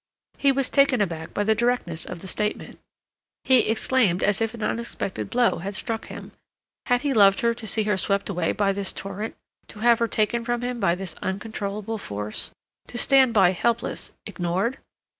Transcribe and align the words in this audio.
He 0.39 0.51
was 0.51 0.67
taken 0.67 0.99
aback 0.99 1.31
by 1.31 1.43
the 1.43 1.53
directness 1.53 2.05
of 2.07 2.21
the 2.21 2.27
statement; 2.27 2.79
he 3.43 3.69
exclaimed 3.69 4.23
as 4.23 4.41
if 4.41 4.55
an 4.55 4.63
unexpected 4.63 5.29
blow 5.29 5.59
had 5.59 5.75
struck 5.75 6.07
him. 6.07 6.31
Had 6.87 7.01
he 7.01 7.13
loved 7.13 7.41
her 7.41 7.53
to 7.53 7.67
see 7.67 7.83
her 7.83 7.97
swept 7.97 8.27
away 8.27 8.51
by 8.51 8.71
this 8.73 8.91
torrent, 8.91 9.35
to 9.67 9.81
have 9.81 9.99
her 9.99 10.07
taken 10.07 10.43
from 10.43 10.63
him 10.63 10.79
by 10.79 10.95
this 10.95 11.13
uncontrollable 11.21 11.99
force, 11.99 12.49
to 12.87 12.97
stand 12.97 13.35
by 13.35 13.51
helpless, 13.51 14.11
ignored? 14.25 14.79